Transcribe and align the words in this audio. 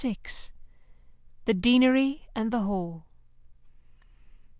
THE 1.45 1.53
DEANERY 1.53 2.23
AND 2.33 2.51
THE 2.51 2.61
HALL. 2.61 3.05